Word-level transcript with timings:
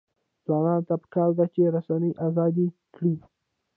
ځوانانو 0.45 0.85
ته 0.87 0.95
پکار 1.01 1.29
ده 1.37 1.45
چې، 1.53 1.71
رسنۍ 1.75 2.11
ازادې 2.27 2.67
کړي. 2.95 3.15